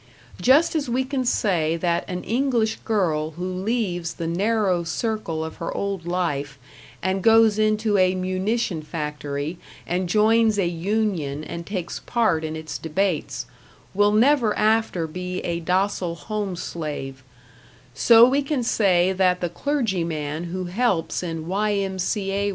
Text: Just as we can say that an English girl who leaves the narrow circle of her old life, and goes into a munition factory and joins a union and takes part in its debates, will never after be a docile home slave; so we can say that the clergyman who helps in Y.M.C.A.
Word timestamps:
Just 0.41 0.73
as 0.73 0.89
we 0.89 1.03
can 1.03 1.23
say 1.23 1.77
that 1.77 2.09
an 2.09 2.23
English 2.23 2.77
girl 2.83 3.33
who 3.37 3.45
leaves 3.45 4.15
the 4.15 4.25
narrow 4.25 4.83
circle 4.83 5.45
of 5.45 5.57
her 5.57 5.71
old 5.77 6.07
life, 6.07 6.57
and 7.03 7.21
goes 7.21 7.59
into 7.59 7.99
a 7.99 8.15
munition 8.15 8.81
factory 8.81 9.59
and 9.85 10.09
joins 10.09 10.57
a 10.57 10.65
union 10.65 11.43
and 11.43 11.67
takes 11.67 11.99
part 11.99 12.43
in 12.43 12.55
its 12.55 12.79
debates, 12.79 13.45
will 13.93 14.11
never 14.11 14.57
after 14.57 15.05
be 15.05 15.39
a 15.41 15.59
docile 15.59 16.15
home 16.15 16.55
slave; 16.55 17.21
so 17.93 18.27
we 18.27 18.41
can 18.41 18.63
say 18.63 19.13
that 19.13 19.39
the 19.39 19.49
clergyman 19.49 20.45
who 20.45 20.65
helps 20.65 21.21
in 21.21 21.45
Y.M.C.A. 21.47 22.49